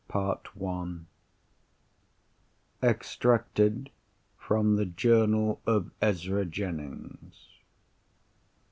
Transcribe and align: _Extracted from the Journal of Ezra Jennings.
_Extracted 2.81 3.89
from 4.35 4.75
the 4.75 4.85
Journal 4.87 5.61
of 5.67 5.91
Ezra 6.01 6.43
Jennings. 6.43 7.59